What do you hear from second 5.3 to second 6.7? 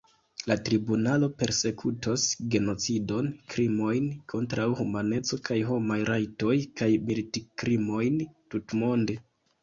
kaj homaj rajtoj